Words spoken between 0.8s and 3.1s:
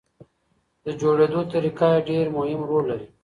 د جوړېدو طریقه یې ډېر مهم رول لري.